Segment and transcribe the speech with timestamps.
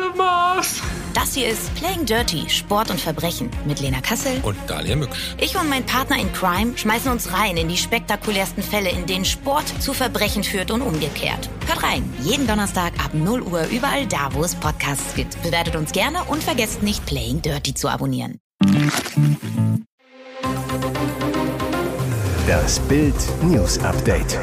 [0.00, 0.80] of Mars.
[1.14, 4.38] Das hier ist Playing Dirty, Sport und Verbrechen mit Lena Kassel.
[4.42, 5.34] Und Dalia Mücksch.
[5.38, 9.24] Ich und mein Partner in Crime schmeißen uns rein in die spektakulärsten Fälle, in denen
[9.24, 11.48] Sport zu Verbrechen führt und umgekehrt.
[11.66, 15.42] Hört rein, jeden Donnerstag ab 0 Uhr überall da, wo es Podcasts gibt.
[15.42, 18.38] Bewertet uns gerne und vergesst nicht, Playing Dirty zu abonnieren.
[22.46, 24.38] Das Bild News Update.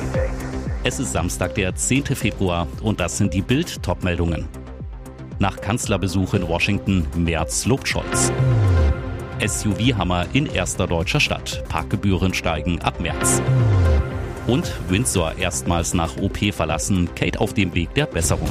[0.83, 2.07] Es ist Samstag, der 10.
[2.07, 4.49] Februar und das sind die Bild-Top-Meldungen.
[5.39, 8.31] Nach Kanzlerbesuch in Washington, Merz lobt Scholz.
[9.45, 11.63] SUV-Hammer in erster deutscher Stadt.
[11.67, 13.41] Parkgebühren steigen ab März.
[14.47, 18.49] Und Windsor erstmals nach OP verlassen, Kate auf dem Weg der Besserung.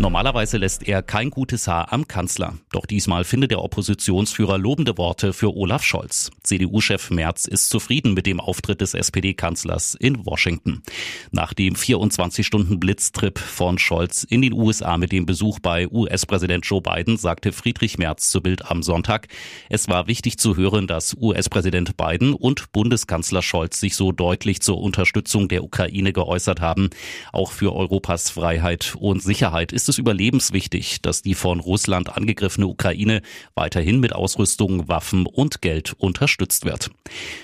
[0.00, 2.54] Normalerweise lässt er kein gutes Haar am Kanzler.
[2.72, 6.32] Doch diesmal findet der Oppositionsführer lobende Worte für Olaf Scholz.
[6.42, 10.82] CDU-Chef Merz ist zufrieden mit dem Auftritt des SPD-Kanzlers in Washington.
[11.30, 17.16] Nach dem 24-Stunden-Blitztrip von Scholz in den USA mit dem Besuch bei US-Präsident Joe Biden
[17.16, 19.28] sagte Friedrich Merz zu Bild am Sonntag,
[19.70, 24.78] es war wichtig zu hören, dass US-Präsident Biden und Bundeskanzler Scholz sich so deutlich zur
[24.78, 26.90] Unterstützung der Ukraine geäußert haben.
[27.32, 32.66] Auch für Europas Freiheit und Sicherheit ist ist es überlebenswichtig, dass die von Russland angegriffene
[32.66, 33.20] Ukraine
[33.54, 36.90] weiterhin mit Ausrüstung, Waffen und Geld unterstützt wird.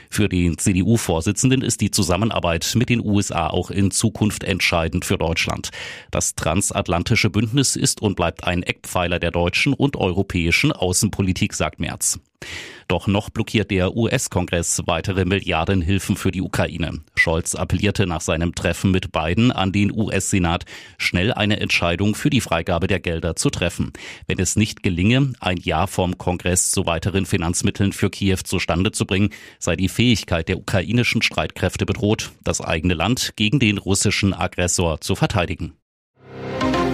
[0.08, 5.68] Für den CDU-Vorsitzenden ist die Zusammenarbeit mit den USA auch in Zukunft entscheidend für Deutschland.
[6.10, 12.20] Das transatlantische Bündnis ist und bleibt ein Eckpfeiler der deutschen und europäischen Außenpolitik, sagt Merz.
[12.88, 17.00] Doch noch blockiert der US-Kongress weitere Milliardenhilfen für die Ukraine.
[17.20, 20.64] Scholz appellierte nach seinem Treffen mit Biden an den US-Senat,
[20.98, 23.92] schnell eine Entscheidung für die Freigabe der Gelder zu treffen.
[24.26, 29.06] Wenn es nicht gelinge, ein Ja vom Kongress zu weiteren Finanzmitteln für Kiew zustande zu
[29.06, 35.00] bringen, sei die Fähigkeit der ukrainischen Streitkräfte bedroht, das eigene Land gegen den russischen Aggressor
[35.00, 35.79] zu verteidigen.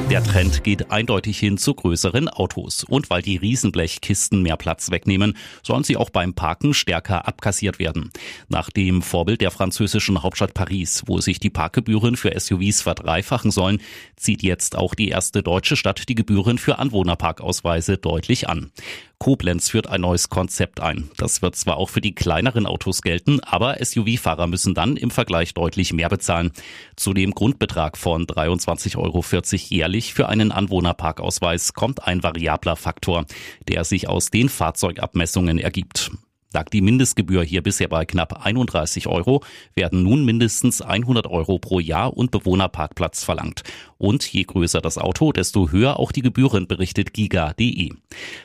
[0.09, 2.85] Der Trend geht eindeutig hin zu größeren Autos.
[2.85, 8.13] Und weil die Riesenblechkisten mehr Platz wegnehmen, sollen sie auch beim Parken stärker abkassiert werden.
[8.49, 13.81] Nach dem Vorbild der französischen Hauptstadt Paris, wo sich die Parkgebühren für SUVs verdreifachen sollen,
[14.15, 18.71] zieht jetzt auch die erste deutsche Stadt die Gebühren für Anwohnerparkausweise deutlich an.
[19.19, 21.11] Koblenz führt ein neues Konzept ein.
[21.17, 25.55] Das wird zwar auch für die kleineren Autos gelten, aber SUV-Fahrer müssen dann im Vergleich
[25.55, 26.53] deutlich mehr bezahlen.
[26.97, 33.25] Zu dem Grundbetrag von 23,40 Euro jährlich für einen Anwohnerparkausweis kommt ein variabler Faktor,
[33.69, 36.11] der sich aus den Fahrzeugabmessungen ergibt.
[36.57, 39.43] Lag die Mindestgebühr hier bisher bei knapp 31 Euro,
[39.75, 43.63] werden nun mindestens 100 Euro pro Jahr und Bewohnerparkplatz verlangt.
[43.99, 47.91] Und je größer das Auto, desto höher auch die Gebühren, berichtet giga.de.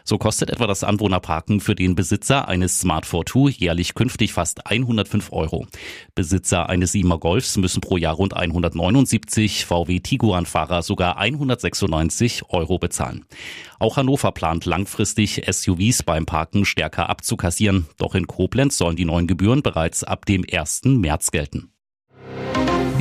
[0.03, 5.31] So kostet etwa das Anwohnerparken für den Besitzer eines Smart 42 jährlich künftig fast 105
[5.31, 5.66] Euro.
[6.13, 13.23] Besitzer eines Siemer Golfs müssen pro Jahr rund 179, VW Tiguan-Fahrer sogar 196 Euro bezahlen.
[13.81, 17.88] Auch Hannover plant langfristig SUVs beim Parken stärker abzukassieren.
[17.97, 20.84] Doch in Koblenz sollen die neuen Gebühren bereits ab dem 1.
[20.86, 21.71] März gelten.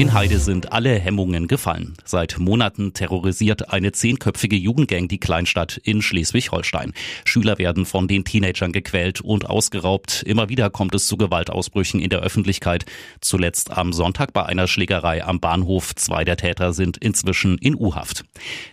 [0.01, 1.93] In Heide sind alle Hemmungen gefallen.
[2.07, 6.95] Seit Monaten terrorisiert eine zehnköpfige Jugendgang die Kleinstadt in Schleswig-Holstein.
[7.27, 10.23] Schüler werden von den Teenagern gequält und ausgeraubt.
[10.23, 12.87] Immer wieder kommt es zu Gewaltausbrüchen in der Öffentlichkeit.
[13.21, 15.95] Zuletzt am Sonntag bei einer Schlägerei am Bahnhof.
[15.95, 18.25] Zwei der Täter sind inzwischen in U-Haft.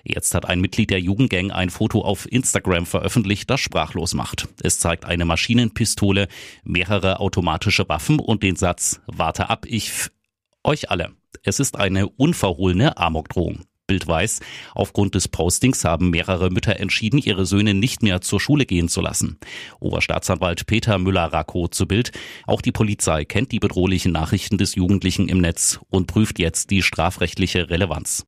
[0.06, 4.48] Jetzt hat ein Mitglied der Jugendgang ein Foto auf Instagram veröffentlicht, das sprachlos macht.
[4.64, 6.30] Es zeigt eine Maschinenpistole,
[6.64, 9.92] mehrere automatische Waffen und den Satz, warte ab, ich
[10.64, 11.12] euch alle.
[11.44, 13.66] Es ist eine unverhohlene Amokdrohung.
[13.88, 14.42] Bild weiß,
[14.76, 19.00] aufgrund des Postings haben mehrere Mütter entschieden, ihre Söhne nicht mehr zur Schule gehen zu
[19.00, 19.40] lassen.
[19.80, 22.12] Oberstaatsanwalt Peter Müller-Racco zu Bild.
[22.46, 26.84] Auch die Polizei kennt die bedrohlichen Nachrichten des Jugendlichen im Netz und prüft jetzt die
[26.84, 28.26] strafrechtliche Relevanz.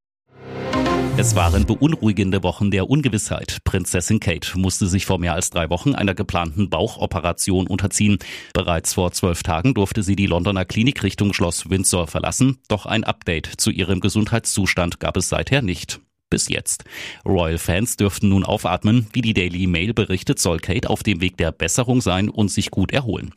[1.20, 3.58] Es waren beunruhigende Wochen der Ungewissheit.
[3.66, 8.20] Prinzessin Kate musste sich vor mehr als drei Wochen einer geplanten Bauchoperation unterziehen.
[8.54, 13.04] Bereits vor zwölf Tagen durfte sie die Londoner Klinik Richtung Schloss Windsor verlassen, doch ein
[13.04, 16.84] Update zu ihrem Gesundheitszustand gab es seither nicht bis jetzt.
[17.26, 19.08] Royal-Fans dürften nun aufatmen.
[19.14, 22.72] Wie die Daily Mail berichtet, soll Kate auf dem Weg der Besserung sein und sich
[22.72, 23.34] gut erholen.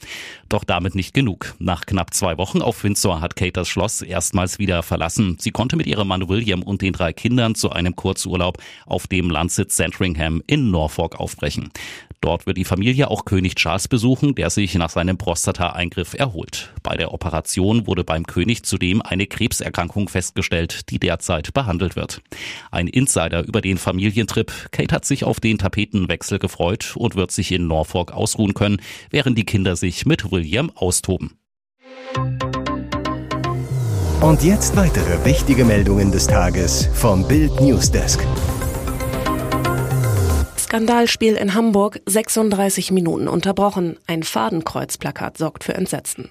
[0.48, 1.54] Doch damit nicht genug.
[1.58, 5.36] Nach knapp zwei Wochen auf Windsor hat Kate das Schloss erstmals wieder verlassen.
[5.40, 9.30] Sie konnte mit ihrem Mann William und den drei Kindern zu einem Kurzurlaub auf dem
[9.30, 11.70] Landsitz Sandringham in Norfolk aufbrechen.
[12.22, 16.72] Dort wird die Familie auch König Charles besuchen, der sich nach seinem Prostata-Eingriff erholt.
[16.84, 22.22] Bei der Operation wurde beim König zudem eine Krebserkrankung festgestellt, die derzeit behandelt wird.
[22.70, 24.52] Ein ein Insider über den Familientrip.
[24.72, 28.80] Kate hat sich auf den Tapetenwechsel gefreut und wird sich in Norfolk ausruhen können,
[29.10, 31.38] während die Kinder sich mit William austoben.
[34.20, 38.24] Und jetzt weitere wichtige Meldungen des Tages vom Bild Newsdesk.
[40.58, 43.98] Skandalspiel in Hamburg, 36 Minuten unterbrochen.
[44.06, 46.30] Ein Fadenkreuzplakat sorgt für Entsetzen.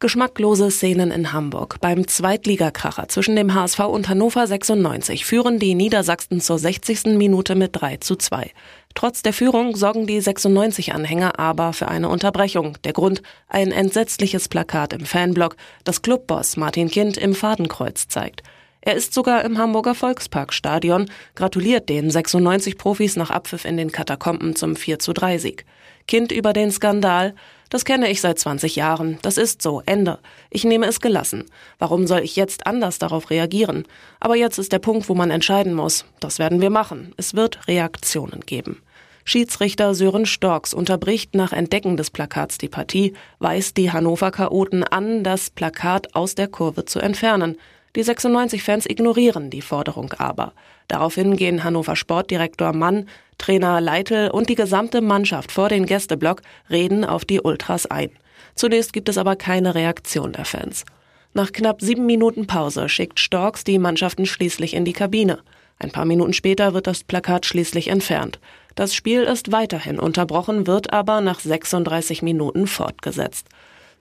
[0.00, 1.80] Geschmacklose Szenen in Hamburg.
[1.80, 7.16] Beim Zweitligakracher zwischen dem HSV und Hannover 96 führen die Niedersachsen zur 60.
[7.16, 8.52] Minute mit 3 zu 2.
[8.94, 12.78] Trotz der Führung sorgen die 96-Anhänger aber für eine Unterbrechung.
[12.84, 18.44] Der Grund, ein entsetzliches Plakat im Fanblock, das Clubboss Martin Kind im Fadenkreuz zeigt.
[18.80, 24.54] Er ist sogar im Hamburger Volksparkstadion, gratuliert den 96 Profis nach Abpfiff in den Katakomben
[24.54, 25.64] zum 4 zu 3 Sieg.
[26.08, 27.34] Kind über den Skandal,
[27.70, 29.18] das kenne ich seit 20 Jahren.
[29.20, 29.82] Das ist so.
[29.84, 30.18] Ende.
[30.50, 31.44] Ich nehme es gelassen.
[31.78, 33.84] Warum soll ich jetzt anders darauf reagieren?
[34.18, 36.06] Aber jetzt ist der Punkt, wo man entscheiden muss.
[36.18, 37.12] Das werden wir machen.
[37.18, 38.82] Es wird Reaktionen geben.
[39.24, 45.22] Schiedsrichter Sören Storks unterbricht nach Entdecken des Plakats die Partie, weist die Hannover Chaoten an,
[45.22, 47.58] das Plakat aus der Kurve zu entfernen.
[47.94, 50.54] Die 96-Fans ignorieren die Forderung aber.
[50.88, 53.06] Daraufhin gehen Hannover Sportdirektor Mann,
[53.38, 58.10] Trainer Leitl und die gesamte Mannschaft vor den Gästeblock reden auf die Ultras ein.
[58.54, 60.84] Zunächst gibt es aber keine Reaktion der Fans.
[61.32, 65.38] Nach knapp sieben Minuten Pause schickt Storks die Mannschaften schließlich in die Kabine.
[65.78, 68.40] Ein paar Minuten später wird das Plakat schließlich entfernt.
[68.74, 73.48] Das Spiel ist weiterhin unterbrochen, wird aber nach 36 Minuten fortgesetzt.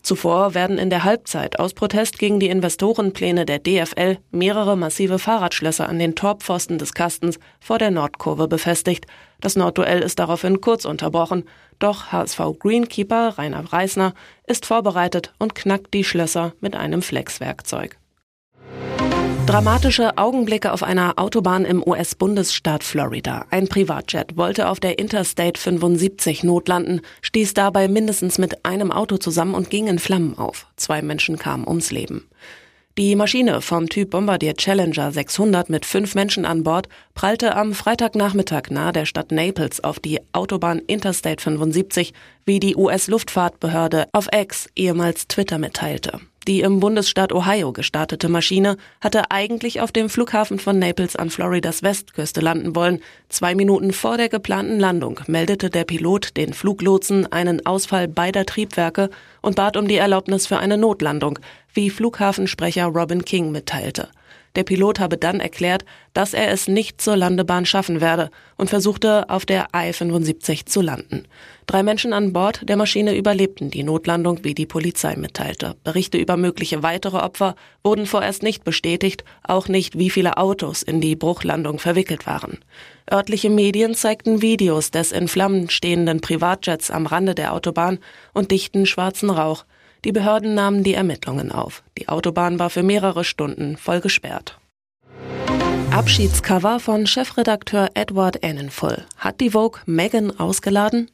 [0.08, 5.90] Zuvor werden in der Halbzeit aus Protest gegen die Investorenpläne der DFL mehrere massive Fahrradschlösser
[5.90, 9.06] an den Torpfosten des Kastens vor der Nordkurve befestigt.
[9.42, 11.44] Das Nordduell ist daraufhin kurz unterbrochen,
[11.80, 14.14] doch HSV Greenkeeper Rainer Reisner
[14.46, 17.98] ist vorbereitet und knackt die Schlösser mit einem Flexwerkzeug.
[19.48, 23.46] Dramatische Augenblicke auf einer Autobahn im US-Bundesstaat Florida.
[23.50, 29.56] Ein Privatjet wollte auf der Interstate 75 notlanden, stieß dabei mindestens mit einem Auto zusammen
[29.56, 30.68] und ging in Flammen auf.
[30.76, 32.28] Zwei Menschen kamen ums Leben.
[32.98, 38.64] Die Maschine vom Typ Bombardier Challenger 600 mit fünf Menschen an Bord prallte am Freitagnachmittag
[38.70, 42.12] nahe der Stadt Naples auf die Autobahn Interstate 75,
[42.44, 46.20] wie die US-Luftfahrtbehörde auf X, ehemals Twitter, mitteilte.
[46.48, 51.84] Die im Bundesstaat Ohio gestartete Maschine hatte eigentlich auf dem Flughafen von Naples an Floridas
[51.84, 53.02] Westküste landen wollen.
[53.28, 59.10] Zwei Minuten vor der geplanten Landung meldete der Pilot den Fluglotsen einen Ausfall beider Triebwerke
[59.42, 61.38] und bat um die Erlaubnis für eine Notlandung,
[61.74, 64.08] wie Flughafensprecher Robin King mitteilte.
[64.56, 69.30] Der Pilot habe dann erklärt, dass er es nicht zur Landebahn schaffen werde und versuchte
[69.30, 71.26] auf der I-75 zu landen.
[71.68, 75.76] Drei Menschen an Bord der Maschine überlebten die Notlandung, wie die Polizei mitteilte.
[75.84, 81.02] Berichte über mögliche weitere Opfer wurden vorerst nicht bestätigt, auch nicht, wie viele Autos in
[81.02, 82.60] die Bruchlandung verwickelt waren.
[83.12, 88.00] Örtliche Medien zeigten Videos des in Flammen stehenden Privatjets am Rande der Autobahn
[88.34, 89.66] und dichten schwarzen Rauch.
[90.06, 91.84] Die Behörden nahmen die Ermittlungen auf.
[91.98, 94.58] Die Autobahn war für mehrere Stunden voll gesperrt.
[95.92, 99.06] Abschiedscover von Chefredakteur Edward Annenfull.
[99.18, 101.10] Hat die Vogue Megan ausgeladen?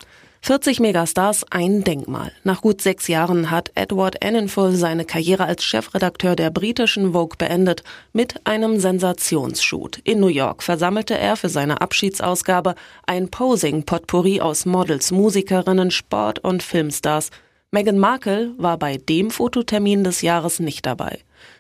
[0.46, 2.34] 40 Megastars, ein Denkmal.
[2.44, 7.82] Nach gut sechs Jahren hat Edward Annenfull seine Karriere als Chefredakteur der britischen Vogue beendet
[8.12, 10.00] mit einem Sensationsshoot.
[10.04, 12.76] In New York versammelte er für seine Abschiedsausgabe
[13.06, 17.30] ein Posing-Potpourri aus Models, Musikerinnen, Sport- und Filmstars.
[17.74, 21.18] Meghan Markle war bei dem Fototermin des Jahres nicht dabei.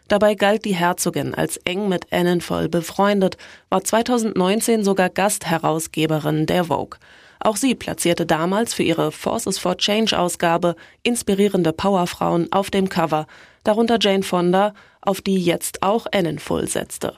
[0.07, 3.35] Dabei galt die Herzogin als eng mit Annenvoll befreundet,
[3.69, 6.99] war 2019 sogar Gastherausgeberin der Vogue.
[7.39, 13.25] Auch sie platzierte damals für ihre Forces for Change Ausgabe inspirierende Powerfrauen auf dem Cover,
[13.63, 17.15] darunter Jane Fonda, auf die jetzt auch Annenfull setzte.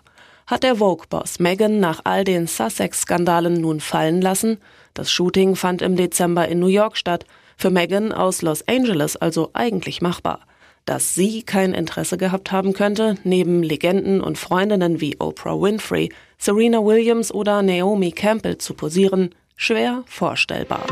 [0.48, 4.58] Hat der Vogue-Boss Meghan nach all den Sussex-Skandalen nun fallen lassen?
[4.94, 7.26] Das Shooting fand im Dezember in New York statt.
[7.58, 10.42] Für Meghan aus Los Angeles also eigentlich machbar.
[10.86, 16.84] Dass sie kein Interesse gehabt haben könnte, neben Legenden und Freundinnen wie Oprah Winfrey, Serena
[16.84, 20.86] Williams oder Naomi Campbell zu posieren, schwer vorstellbar.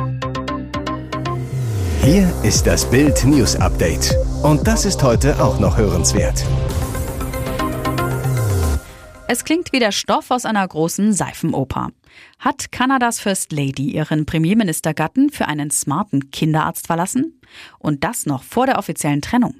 [2.01, 4.15] Hier ist das Bild News Update.
[4.41, 6.43] Und das ist heute auch noch hörenswert.
[9.27, 11.89] Es klingt wie der Stoff aus einer großen Seifenoper.
[12.39, 17.39] Hat Kanadas First Lady ihren Premierministergatten für einen smarten Kinderarzt verlassen?
[17.79, 19.55] Und das noch vor der offiziellen Trennung.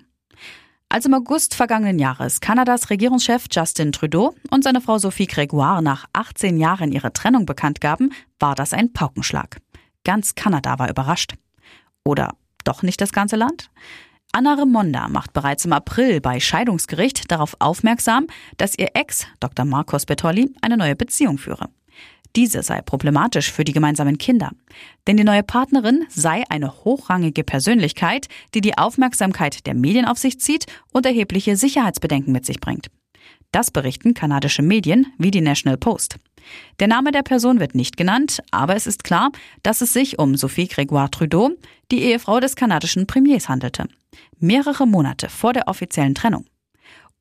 [0.90, 6.06] Als im August vergangenen Jahres Kanadas Regierungschef Justin Trudeau und seine Frau Sophie Gregoire nach
[6.14, 9.58] 18 Jahren ihre Trennung bekannt gaben, war das ein Paukenschlag.
[10.04, 11.34] Ganz Kanada war überrascht.
[12.06, 13.72] Oder doch nicht das ganze Land?
[14.34, 19.66] Anna Remonda macht bereits im April bei Scheidungsgericht darauf aufmerksam, dass ihr Ex, Dr.
[19.66, 21.70] Marcos Bertolli, eine neue Beziehung führe.
[22.36, 24.52] Diese sei problematisch für die gemeinsamen Kinder.
[25.06, 30.40] Denn die neue Partnerin sei eine hochrangige Persönlichkeit, die die Aufmerksamkeit der Medien auf sich
[30.40, 32.88] zieht und erhebliche Sicherheitsbedenken mit sich bringt.
[33.52, 36.18] Das berichten kanadische Medien wie die National Post.
[36.80, 39.32] Der Name der Person wird nicht genannt, aber es ist klar,
[39.62, 41.52] dass es sich um Sophie Grégoire Trudeau,
[41.92, 43.86] die Ehefrau des kanadischen Premiers, handelte.
[44.40, 46.46] Mehrere Monate vor der offiziellen Trennung.